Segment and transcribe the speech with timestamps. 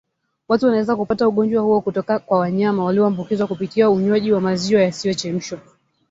[0.47, 5.59] Watu wanaweza kupata ugonjwa huo kutoka kwa wanyama walioambukizwa kupitia unywaji wa maziwa yasiyochemshwa